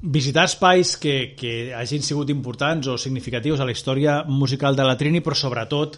[0.06, 4.96] visitar espais que, que hagin sigut importants o significatius a la història musical de la
[5.00, 5.98] Trini, però sobretot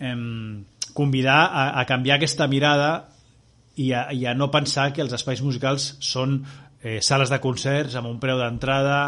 [0.00, 0.64] em,
[0.96, 2.92] convidar a, a canviar aquesta mirada
[3.76, 6.40] i a, i a no pensar que els espais musicals són
[6.80, 8.98] eh, sales de concerts amb un preu d'entrada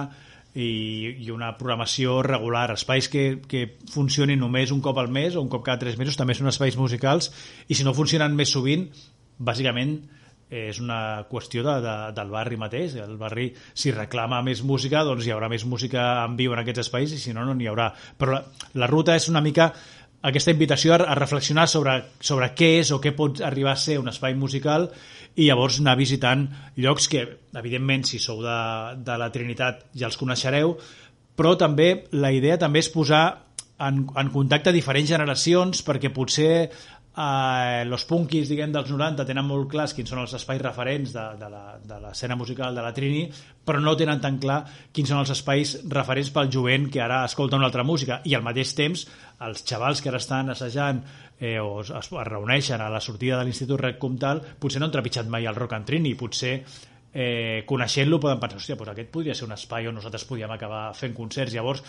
[0.55, 2.69] i, i una programació regular.
[2.77, 6.21] Espais que, que funcionin només un cop al mes o un cop cada tres mesos
[6.21, 7.33] també són espais musicals
[7.69, 8.87] i si no funcionen més sovint,
[9.39, 12.97] bàsicament eh, és una qüestió de, de, del barri mateix.
[13.01, 16.87] El barri, si reclama més música, doncs hi haurà més música en viu en aquests
[16.87, 17.91] espais i si no, no n'hi haurà.
[18.19, 18.43] Però la,
[18.81, 19.73] la ruta és una mica
[20.25, 23.99] aquesta invitació a, a reflexionar sobre, sobre què és o què pot arribar a ser
[24.01, 24.89] un espai musical
[25.37, 26.47] i llavors anar visitant
[26.81, 27.25] llocs que,
[27.59, 28.59] evidentment, si sou de,
[29.05, 30.77] de la Trinitat ja els coneixereu,
[31.35, 33.25] però també la idea també és posar
[33.83, 36.71] en, en contacte diferents generacions perquè potser
[37.17, 41.27] eh, los punkis diguem dels 90 tenen molt clars quins són els espais referents de,
[41.39, 43.27] de l'escena musical de la Trini
[43.65, 47.61] però no tenen tan clar quins són els espais referents pel jovent que ara escolta
[47.61, 49.07] una altra música i al mateix temps
[49.47, 51.05] els xavals que ara estan assajant
[51.39, 54.99] eh, o es, es reuneixen a la sortida de l'Institut Rec Comtal potser no han
[54.99, 56.59] trepitjat mai el Rock and Trini potser
[57.15, 60.89] eh, coneixent-lo poden pensar, hòstia, doncs aquest podria ser un espai on nosaltres podíem acabar
[60.99, 61.55] fent concerts.
[61.55, 61.85] Llavors,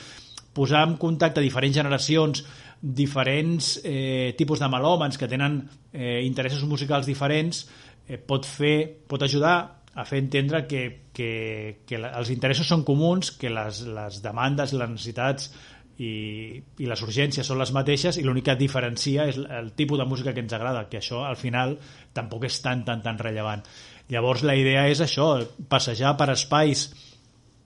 [0.55, 2.45] posar en contacte diferents generacions,
[2.81, 7.65] diferents eh, tipus de melòmens que tenen eh, interessos musicals diferents,
[8.07, 9.55] eh, pot fer, pot ajudar
[9.95, 14.75] a fer entendre que, que, que la, els interessos són comuns, que les, les demandes,
[14.75, 15.49] les necessitats
[15.97, 20.07] i, i les urgències són les mateixes i l'únic que diferencia és el tipus de
[20.09, 21.77] música que ens agrada, que això al final
[22.13, 23.63] tampoc és tan, tan, tan rellevant.
[24.11, 25.39] Llavors la idea és això,
[25.71, 26.89] passejar per espais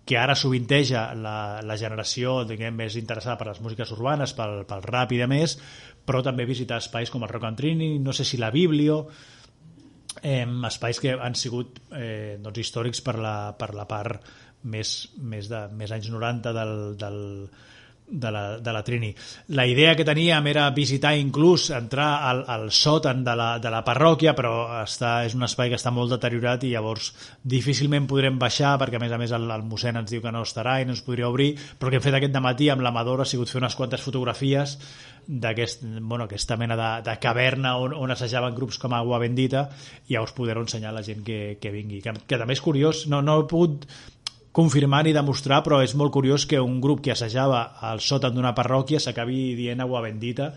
[0.09, 4.81] que ara sovinteja la, la generació diguem, més interessada per les músiques urbanes, pel, pel
[4.87, 5.53] rap i de més,
[6.05, 9.03] però també visitar espais com el Rock and Trini, no sé si la Biblio,
[10.23, 14.25] eh, espais que han sigut eh, doncs, històrics per la, per la part
[14.63, 17.21] més, més, de, més anys 90 del, del,
[18.09, 19.13] de la, de la Trini.
[19.47, 23.83] La idea que teníem era visitar inclús, entrar al, al sòtan de la, de la
[23.85, 27.11] parròquia, però està, és un espai que està molt deteriorat i llavors
[27.43, 30.43] difícilment podrem baixar perquè a més a més el, el mossèn ens diu que no
[30.47, 33.29] estarà i no ens podria obrir, però que hem fet aquest matí amb l'amador ha
[33.29, 34.77] sigut fer unes quantes fotografies
[35.29, 39.67] d'aquest, bueno, aquesta mena de, de caverna on, on assajaven grups com Agua Bendita
[40.07, 42.01] i llavors poder-ho ensenyar a la gent que, que vingui.
[42.01, 43.85] Que, que també és curiós, no, no he pogut
[44.59, 48.51] confirmar ni demostrar, però és molt curiós que un grup que assajava al sòtan d'una
[48.57, 50.51] parròquia s'acabi dient agua bendita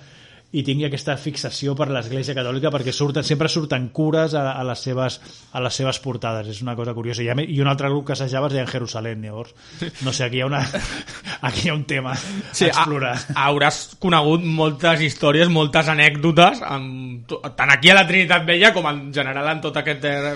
[0.52, 4.82] i tingui aquesta fixació per l'Església Catòlica perquè surten, sempre surten cures a, a, les
[4.84, 5.16] seves,
[5.52, 6.50] a les seves portades.
[6.52, 7.24] És una cosa curiosa.
[7.24, 9.54] I, a i un altre grup que assajava es deia Jerusalem, llavors.
[10.04, 10.60] No sé, aquí hi ha, una,
[11.48, 12.12] aquí hi ha un tema
[12.52, 13.14] Sí, a explorar.
[13.32, 18.88] a, hauràs conegut moltes històries, moltes anècdotes, amb, tant aquí a la Trinitat Vella com
[18.92, 20.34] en general en tot aquest, eh,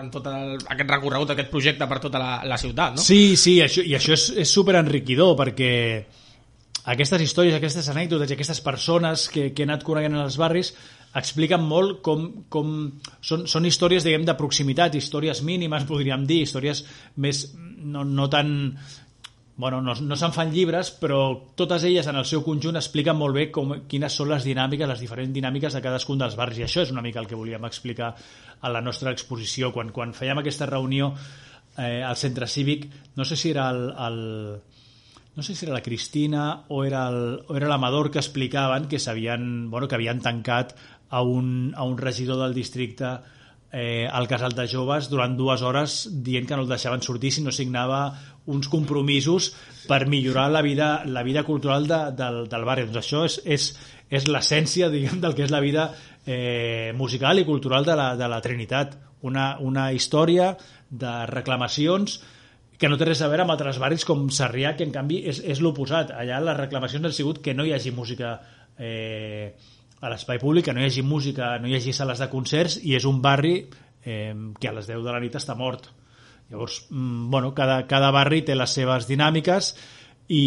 [0.00, 3.04] en tot el, aquest recorregut, aquest projecte per tota la, la ciutat, no?
[3.04, 5.72] Sí, sí, això, i això és, és super enriquidor perquè
[6.86, 10.72] aquestes històries, aquestes anècdotes i aquestes persones que, que he anat coneguent en els barris
[11.16, 12.76] expliquen molt com, com
[13.24, 16.84] són, són històries diguem de proximitat, històries mínimes podríem dir, històries
[17.22, 18.54] més no, no tan
[19.56, 21.18] bueno, no, no se'n fan llibres, però
[21.56, 25.00] totes elles en el seu conjunt expliquen molt bé com, quines són les dinàmiques, les
[25.00, 28.12] diferents dinàmiques de cadascun dels barris, i això és una mica el que volíem explicar
[28.60, 29.72] a la nostra exposició.
[29.72, 31.08] Quan, quan fèiem aquesta reunió
[31.78, 32.84] eh, al centre cívic,
[33.16, 34.20] no sé si era el, el,
[35.36, 38.98] no sé si era la Cristina o era el- o era l'Amador que explicaven que
[38.98, 40.74] s'havien bueno, que havien tancat
[41.10, 43.18] a un, a un regidor del districte
[43.72, 47.42] eh, al casal de joves durant dues hores dient que no el deixaven sortir si
[47.44, 48.14] no signava
[48.46, 49.50] uns compromisos
[49.86, 52.86] per millorar la vida, la vida cultural de, del, del barri.
[52.86, 53.66] Doncs això és, és,
[54.08, 55.90] és l'essència diguem, del que és la vida
[56.24, 58.96] eh, musical i cultural de la, de la Trinitat.
[59.26, 60.54] Una, una història
[60.88, 62.20] de reclamacions
[62.78, 65.40] que no té res a veure amb altres barris com Sarrià, que en canvi és,
[65.40, 66.12] és l'oposat.
[66.12, 68.36] Allà les reclamacions han sigut que no hi hagi música
[68.78, 69.54] eh,
[70.00, 72.96] a l'espai públic, que no hi hagi música, no hi hagi sales de concerts, i
[72.98, 73.56] és un barri
[74.04, 75.88] eh, que a les 10 de la nit està mort.
[76.50, 79.72] Llavors, mm, bueno, cada, cada barri té les seves dinàmiques
[80.28, 80.44] i,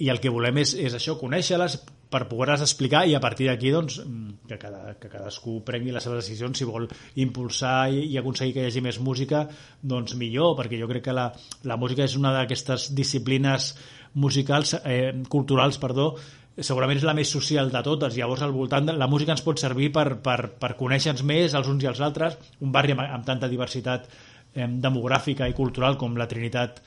[0.00, 1.78] i el que volem és, és això, conèixer-les
[2.08, 6.04] per poder-les explicar i a partir d'aquí doncs, mm, que, cada, que cadascú prengui les
[6.04, 6.88] seves decisions si vol
[7.20, 9.44] impulsar i, i aconseguir que hi hagi més música
[9.82, 11.28] doncs millor, perquè jo crec que la,
[11.68, 13.74] la música és una d'aquestes disciplines
[14.18, 16.14] musicals, eh, culturals, perdó,
[16.58, 19.60] segurament és la més social de totes, llavors al voltant de la música ens pot
[19.60, 23.26] servir per, per, per conèixer-nos més els uns i els altres, un barri amb, amb
[23.26, 26.80] tanta diversitat eh, demogràfica i cultural com la Trinitat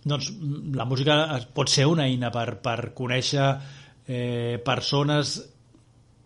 [0.00, 0.30] doncs
[0.74, 1.14] la música
[1.52, 3.50] pot ser una eina per, per conèixer
[4.10, 5.36] eh, persones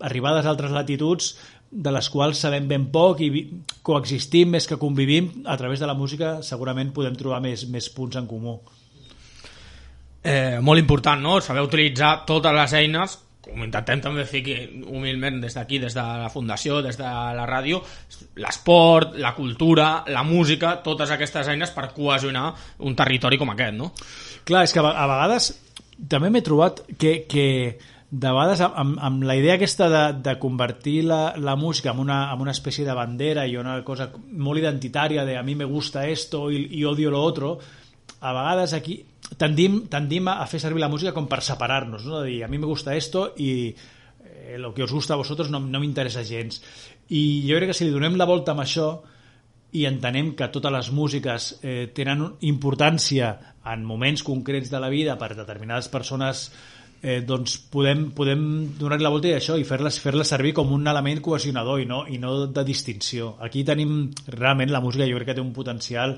[0.00, 1.34] arribades a altres latituds
[1.74, 3.28] de les quals sabem ben poc i
[3.84, 8.16] coexistim més que convivim a través de la música segurament podem trobar més, més punts
[8.16, 8.56] en comú
[10.24, 11.36] eh, molt important, no?
[11.44, 14.54] Saber utilitzar totes les eines com intentem també fer aquí,
[14.88, 17.82] humilment des d'aquí, des de la Fundació, des de la ràdio,
[18.40, 22.46] l'esport, la cultura, la música, totes aquestes eines per cohesionar
[22.88, 23.90] un territori com aquest, no?
[24.48, 25.50] Clar, és que a vegades
[26.08, 27.46] també m'he trobat que, que
[28.14, 32.18] de vegades amb, amb la idea aquesta de, de convertir la, la música en una,
[32.32, 36.06] en una espècie de bandera i una cosa molt identitària de a mi me gusta
[36.06, 37.58] esto y, y odio lo otro,
[38.20, 39.04] a vegades aquí
[39.38, 42.20] tendim, tendim a fer servir la música com per separar-nos, no?
[42.22, 43.74] de dir a mi me gusta esto i
[44.24, 46.62] eh, lo que os gusta a vosotros no, no m'interessa gens.
[47.10, 48.88] I jo crec que si li donem la volta amb això
[49.74, 53.34] i entenem que totes les músiques eh, tenen importància
[53.72, 56.46] en moments concrets de la vida per determinades persones
[57.02, 58.44] eh, doncs podem, podem
[58.78, 62.04] donar la volta i això i fer-les fer servir com un element cohesionador i no,
[62.08, 63.34] i no de distinció.
[63.44, 66.16] Aquí tenim realment la música jo crec que té un potencial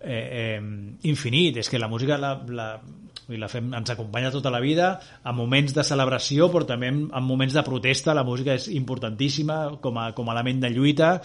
[0.00, 0.60] eh, eh,
[1.06, 1.60] infinit.
[1.62, 2.72] És que la música la, la,
[3.32, 4.92] i la fem, ens acompanya tota la vida
[5.24, 8.14] en moments de celebració però també en, en moments de protesta.
[8.16, 11.16] La música és importantíssima com a, com a element de lluita.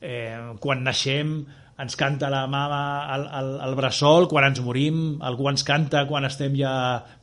[0.00, 1.36] Eh, quan naixem
[1.80, 6.26] ens canta la mama al, al, al bressol, quan ens morim algú ens canta quan
[6.28, 6.72] estem ja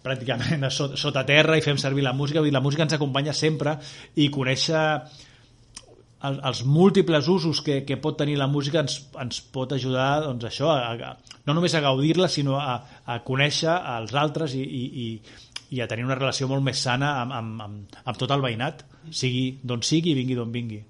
[0.03, 2.97] pràcticament a sota, sota terra i fem servir la música, vull dir, la música ens
[2.97, 3.77] acompanya sempre
[4.19, 4.83] i conèixer
[6.27, 10.45] el, els múltiples usos que, que pot tenir la música ens, ens pot ajudar doncs,
[10.49, 14.83] això, a, a, no només a gaudir-la, sinó a, a conèixer els altres i, i,
[15.05, 15.09] i,
[15.77, 18.85] i a tenir una relació molt més sana amb, amb, amb, amb tot el veïnat,
[19.09, 20.81] sigui d'on sigui i vingui d'on vingui.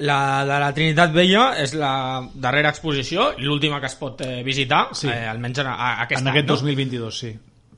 [0.00, 1.92] La de la Trinitat Vella és la
[2.32, 5.08] darrera exposició, l'última que es pot eh, visitar, Sí.
[5.12, 6.56] eh, almenys en, a, aquest en any, aquest no?
[6.56, 7.18] 2022,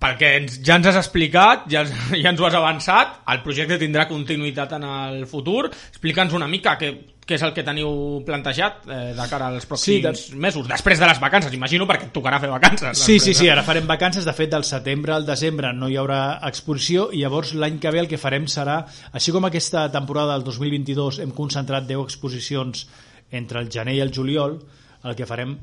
[0.02, 0.08] sí.
[0.08, 1.84] perquè ens, ja ens has explicat, ja,
[2.22, 5.70] ja ens ho has avançat, el projecte tindrà continuïtat en el futur.
[5.70, 6.90] Explica'ns una mica què,
[7.22, 11.06] què és el que teniu plantejat eh, de cara als pròxims Sí, mesos, després de
[11.06, 12.98] les vacances, imagino, perquè et tocarà fer vacances.
[12.98, 13.52] Sí, sí, després, sí, eh?
[13.54, 17.54] ara farem vacances, de fet del setembre al desembre no hi haurà exposició i llavors
[17.54, 18.80] l'any que ve el que farem serà,
[19.14, 22.88] així com aquesta temporada del 2022 hem concentrat 10 exposicions
[23.30, 24.58] entre el gener i el juliol,
[25.04, 25.54] el que farem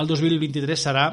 [0.00, 1.04] el 2023 serà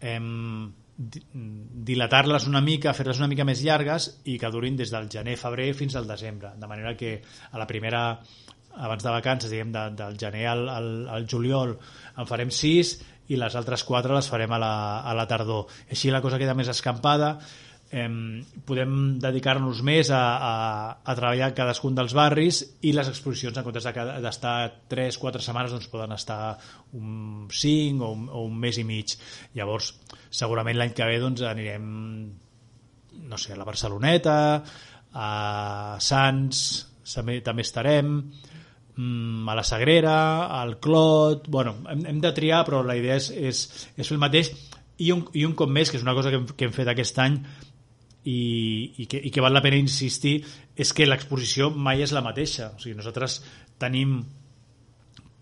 [0.00, 5.72] di- dilatar-les una mica, fer-les una mica més llargues i que durin des del gener-febrer
[5.74, 7.16] fins al desembre, de manera que
[7.50, 8.04] a la primera
[8.74, 11.76] abans de vacances, diguem, de, del gener al, al, al juliol
[12.18, 12.96] en farem sis
[13.30, 15.70] i les altres quatre les farem a la, a la tardor.
[15.90, 17.36] Així la cosa queda més escampada,
[17.94, 18.08] eh,
[18.66, 20.54] podem dedicar-nos més a, a,
[20.98, 23.86] a treballar en cadascun dels barris i les exposicions, en comptes
[24.24, 24.56] d'estar
[24.90, 26.56] 3-4 setmanes, doncs poden estar
[26.98, 29.14] un 5 o un, o un mes i mig.
[29.54, 29.94] Llavors,
[30.30, 31.92] segurament l'any que ve doncs, anirem
[33.24, 34.36] no sé, a la Barceloneta,
[35.14, 36.60] a Sants,
[37.06, 38.16] també, també estarem,
[38.96, 40.16] mm, a la Sagrera,
[40.60, 41.48] al Clot...
[41.48, 43.64] Bueno, hem, hem de triar, però la idea és, és,
[43.96, 44.52] és fer el mateix.
[44.98, 46.90] I un, I un cop més, que és una cosa que hem, que hem fet
[46.90, 47.40] aquest any,
[48.24, 48.38] i,
[48.96, 50.38] i, que, i que val la pena insistir
[50.76, 52.72] és que l'exposició mai és la mateixa.
[52.74, 53.42] O sigui, nosaltres
[53.80, 54.22] tenim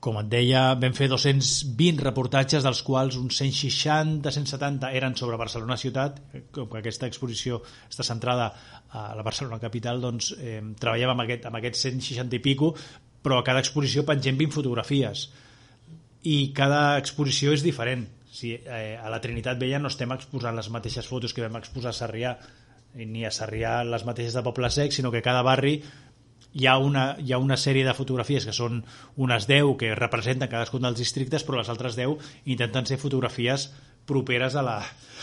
[0.02, 6.18] com et deia, vam fer 220 reportatges, dels quals uns 160-170 eren sobre Barcelona ciutat.
[6.50, 8.48] Com que aquesta exposició està centrada
[8.90, 12.72] a la Barcelona capital, doncs eh, treballem amb, aquest, amb aquests 160 i pico,
[13.22, 15.28] però a cada exposició pengem 20 fotografies.
[16.26, 18.02] I cada exposició és diferent.
[18.32, 21.94] Si, eh, a la Trinitat Vella no estem exposant les mateixes fotos que vam exposar
[21.94, 22.34] a Sarrià,
[22.94, 25.78] ni a Sarrià les mateixes de Poble Sec, sinó que cada barri
[26.52, 28.82] hi ha, una, hi ha una sèrie de fotografies que són
[29.16, 33.70] unes 10 que representen cadascun dels districtes, però les altres 10 intenten ser fotografies
[34.06, 34.76] properes a la,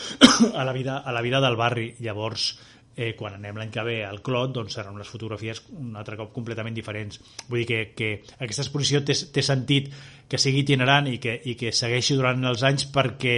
[0.59, 1.91] a la, vida, a la vida del barri.
[1.99, 2.49] Llavors,
[2.95, 6.33] eh, quan anem l'any que ve al Clot, doncs seran unes fotografies un altre cop
[6.33, 7.21] completament diferents.
[7.47, 8.09] Vull dir que, que
[8.39, 9.93] aquesta exposició té, té sentit
[10.29, 13.37] que sigui itinerant i que, i que segueixi durant els anys perquè,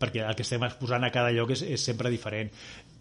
[0.00, 2.52] perquè el que estem exposant a cada lloc és, és sempre diferent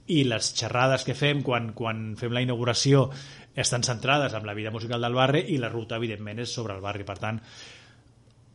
[0.08, 3.08] i les xerrades que fem quan, quan fem la inauguració
[3.56, 6.84] estan centrades en la vida musical del barri i la ruta, evidentment, és sobre el
[6.84, 7.06] barri.
[7.08, 7.40] Per tant,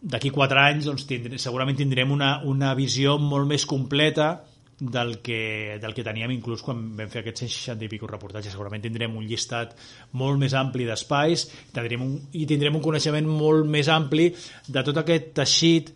[0.00, 4.32] d'aquí quatre anys doncs, tindrem, segurament tindrem una, una visió molt més completa
[4.80, 8.54] del que, del que teníem inclús quan vam fer aquests 160 i pico reportatges.
[8.54, 9.76] Segurament tindrem un llistat
[10.16, 14.30] molt més ampli d'espais tindrem i tindrem un coneixement molt més ampli
[14.68, 15.92] de tot aquest teixit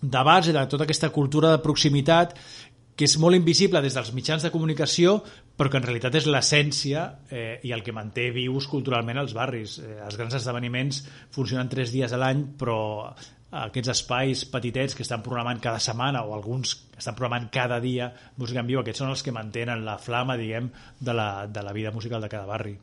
[0.00, 2.32] de base, de tota aquesta cultura de proximitat
[3.00, 5.14] que és molt invisible des dels mitjans de comunicació,
[5.56, 9.78] però que en realitat és l'essència eh, i el que manté vius culturalment els barris.
[9.80, 10.98] Eh, els grans esdeveniments
[11.32, 12.76] funcionen tres dies a l'any, però
[13.62, 18.12] aquests espais petitets que estan programant cada setmana o alguns que estan programant cada dia
[18.36, 20.68] música en viu, aquests són els que mantenen la flama, diguem,
[21.00, 22.76] de la, de la vida musical de cada barri.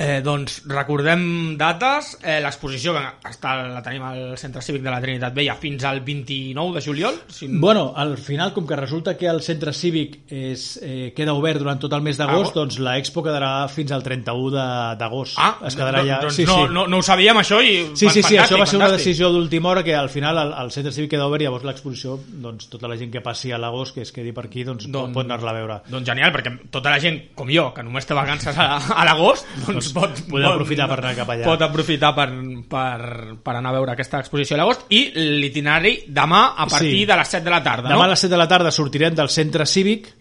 [0.00, 5.00] Eh, doncs recordem dates, eh, l'exposició que està, la tenim al Centre Cívic de la
[5.02, 7.18] Trinitat Vella fins al 29 de juliol.
[7.28, 7.48] Si...
[7.52, 11.82] Bueno, al final, com que resulta que el Centre Cívic és, eh, queda obert durant
[11.82, 14.64] tot el mes d'agost, ah, doncs l'Expo quedarà fins al 31
[14.96, 15.36] d'agost.
[15.36, 16.22] Ah, es quedarà ja...
[16.24, 16.72] doncs sí, no, sí.
[16.72, 17.90] no, no ho sabíem això i...
[17.92, 20.72] Sí, sí, sí, això va ser una decisió d'última hora que al final el, el
[20.72, 23.98] Centre Cívic queda obert i llavors l'exposició, doncs tota la gent que passi a l'agost,
[23.98, 25.78] que es quedi per aquí, doncs, Doncs- pot, pot anar-la a veure.
[25.92, 29.44] Doncs genial, perquè tota la gent com jo, que només té vacances a, a l'agost,
[29.66, 31.46] doncs pot, Podeu aprofitar per anar cap allà.
[31.48, 32.26] Pot aprofitar per,
[32.70, 35.02] per, per anar a veure aquesta exposició a l'agost i
[35.40, 37.06] l'itinerari demà a partir Sí.
[37.06, 38.08] de les 7 de la tarda, Demà no?
[38.08, 40.12] a les 7 de la tarda sortirem del centre cívic,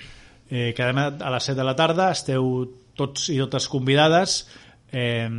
[0.50, 2.50] eh, que demà a les 7 de la tarda esteu
[2.96, 4.42] tots i totes convidades.
[4.92, 5.30] Eh,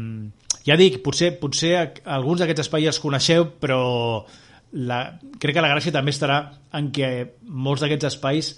[0.67, 1.75] ja dic, potser, potser
[2.05, 3.81] alguns d'aquests espais els coneixeu, però
[4.73, 5.01] la,
[5.41, 6.41] crec que la gràcia també estarà
[6.79, 7.09] en que
[7.43, 8.53] molts d'aquests espais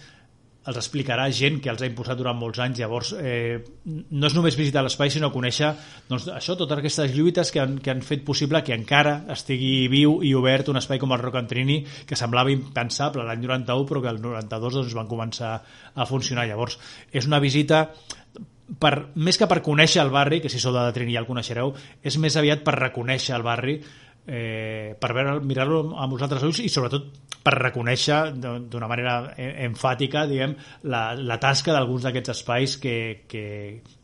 [0.70, 2.78] els explicarà gent que els ha impulsat durant molts anys.
[2.78, 5.72] Llavors, eh, no és només visitar l'espai, sinó conèixer
[6.08, 10.20] doncs, això, totes aquestes lluites que han, que han fet possible que encara estigui viu
[10.22, 14.04] i obert un espai com el Rock and Trini, que semblava impensable l'any 91, però
[14.04, 15.56] que el 92 doncs, van començar
[15.94, 16.46] a funcionar.
[16.46, 16.78] Llavors,
[17.10, 17.88] és una visita
[18.78, 21.74] per, més que per conèixer el barri, que si sou de Trini ja el coneixereu,
[22.02, 23.80] és més aviat per reconèixer el barri,
[24.26, 27.08] eh, per veure, mirar-lo amb els altres ulls i sobretot
[27.42, 30.54] per reconèixer d'una manera eh, enfàtica diguem,
[30.92, 32.96] la, la tasca d'alguns d'aquests espais que,
[33.28, 33.44] que,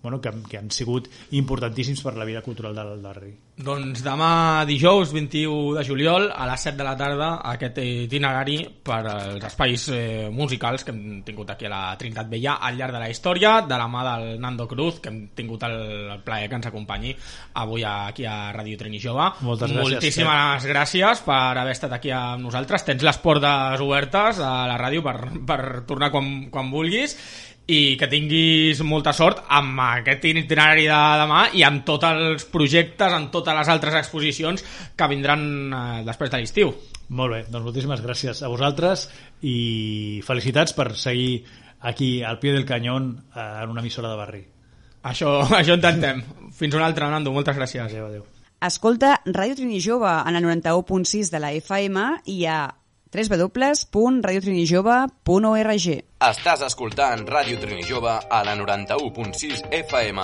[0.02, 3.32] bueno, que, que han sigut importantíssims per la vida cultural del barri.
[3.58, 9.00] Doncs demà dijous 21 de juliol a les 7 de la tarda aquest itinerari per
[9.10, 13.00] als espais eh, musicals que hem tingut aquí a la Trinitat Vella al llarg de
[13.02, 15.76] la història, de la mà del Nando Cruz que hem tingut el,
[16.14, 17.16] el plaer que ens acompanyi
[17.58, 19.26] avui aquí a Ràdio Trini Jove.
[19.42, 22.86] Moltes gràcies, moltíssimes gràcies per haver estat aquí amb nosaltres.
[22.86, 27.18] Tens les portes obertes a la ràdio per, per tornar quan, quan vulguis
[27.68, 33.12] i que tinguis molta sort amb aquest itinerari de demà i amb tots els projectes,
[33.12, 34.64] amb totes les altres exposicions
[34.96, 36.72] que vindran eh, després de l'estiu.
[37.08, 39.06] Molt bé, doncs moltíssimes gràcies a vosaltres
[39.44, 41.42] i felicitats per seguir
[41.80, 44.42] aquí al pie del canyón eh, en una emissora de barri.
[45.04, 46.24] Això, això intentem.
[46.56, 47.36] Fins una altra, Nando.
[47.36, 47.84] Moltes gràcies.
[47.84, 48.26] Adéu, adéu.
[48.64, 52.64] Escolta Ràdio Trini Jove en el 91.6 de la FM i a
[53.12, 55.86] www.radiotrinijove.org.
[56.18, 60.18] Estàs escoltant Ràdio Trini Jove a la 91.6 FM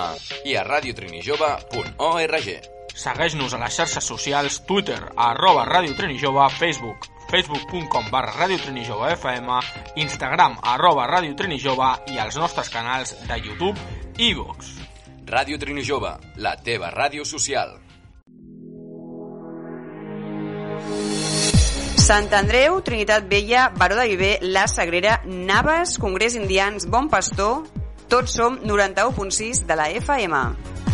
[0.45, 2.49] i a radiotrinijove.org.
[2.95, 6.97] Segueix-nos a les xarxes socials Twitter, arroba Ràdio Trini Jove, Facebook,
[7.31, 9.47] facebook.com barra Ràdio Trini Jove FM,
[9.99, 13.79] Instagram, arroba Ràdio Trini Jove i els nostres canals de YouTube
[14.17, 14.71] i Vox.
[15.25, 17.84] Ràdio Trini Jove, la teva ràdio social.
[22.05, 27.63] Sant Andreu, Trinitat Vella, Baró de Viver, La Sagrera, Naves, Congrés Indians, Bon Pastor,
[28.13, 30.84] tots som 91.6 de la FM.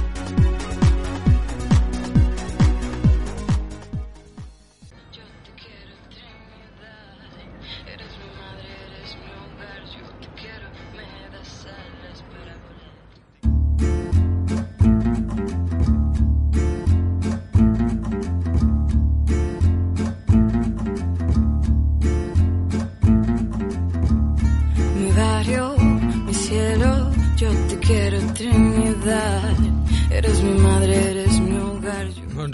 [30.10, 31.11] eres mi madre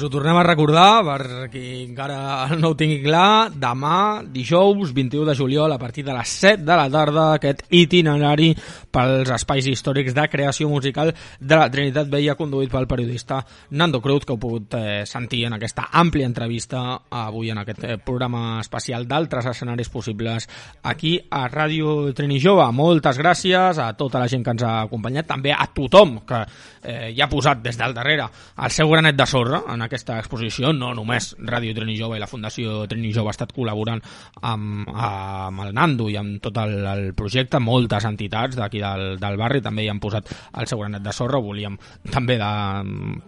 [0.04, 5.36] ho tornem a recordar, per qui encara no ho tingui clar, demà, dijous, 21 de
[5.38, 8.52] juliol, a partir de les 7 de la tarda, aquest itinerari
[8.94, 13.40] pels espais històrics de creació musical de la Trinitat Vella, conduït pel periodista
[13.80, 17.98] Nando Cruz, que heu pogut eh, sentir en aquesta àmplia entrevista avui en aquest eh,
[17.98, 20.50] programa especial d'altres escenaris possibles
[20.84, 22.68] aquí a Ràdio Trini Jove.
[22.76, 26.44] Moltes gràcies a tota la gent que ens ha acompanyat, també a tothom que
[26.84, 28.28] eh, hi ha posat des del darrere
[28.58, 32.30] el seu granet de sorra en aquesta exposició, no només Ràdio Trini Jove i la
[32.30, 34.02] Fundació Trini Jove ha estat col·laborant
[34.42, 39.40] amb, amb el Nando i amb tot el, el projecte, moltes entitats d'aquí del, del
[39.40, 41.78] barri també hi han posat el seu granet de sorra, volíem
[42.12, 42.52] també de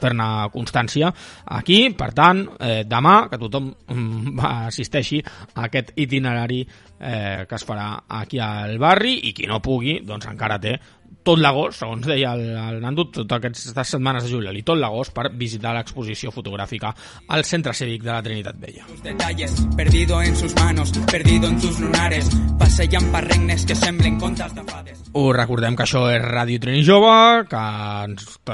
[0.02, 1.12] fer-ne constància
[1.60, 6.62] aquí, per tant, eh, demà que tothom mm, assisteixi a aquest itinerari
[7.00, 10.76] eh, que es farà aquí al barri i qui no pugui, doncs encara té
[11.24, 15.14] tot l'agost, segons deia el, el Nando, totes aquestes setmanes de juliol i tot l'agost
[15.16, 16.94] per visitar l'exposició fotogràfica
[17.28, 18.86] al Centre Cívic de la Trinitat Vella.
[19.04, 22.30] detalles, perdido en sus manos, perdido en tus lunares,
[22.60, 25.04] passejan per regnes que semblen contes de fades.
[25.14, 27.62] Us recordem que això és Ràdio Trini Jove, que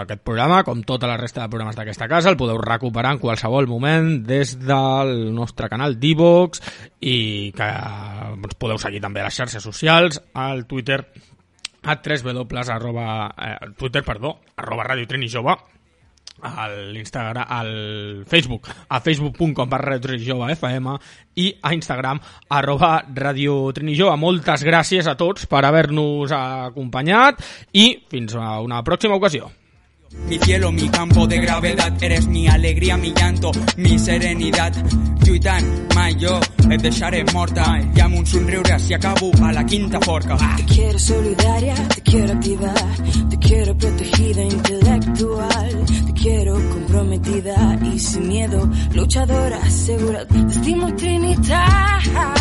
[0.01, 3.68] aquest programa, com tota la resta de programes d'aquesta casa, el podeu recuperar en qualsevol
[3.68, 6.64] moment des del nostre canal d'Ivox
[7.03, 11.03] i que ens podeu seguir també a les xarxes socials, al Twitter
[11.86, 15.56] a 3w arroba, eh, Twitter, perdó, arroba Ràdio Trini Jove,
[16.42, 20.96] a l'Instagram, al Facebook, a facebook.com per Radio Trini Jove FM
[21.36, 22.20] i a Instagram,
[22.50, 24.18] arroba Radio Trini Jove.
[24.18, 29.52] Moltes gràcies a tots per haver-nos acompanyat i fins a una pròxima ocasió.
[30.28, 34.74] Mi cielo, mi campo de gravedad, eres mi alegría, mi llanto, mi serenidad.
[35.26, 36.39] Lluitant, mai jo
[36.70, 37.63] et deixaré morta.
[37.95, 40.38] I amb un somriure si acabo a la quinta forca.
[40.57, 42.95] Te quiero solidaria, te quiero activar,
[43.30, 52.36] te quiero protegida intelectual, te quiero comprometida y sin miedo, luchadora, segura, te estimo Trinidad.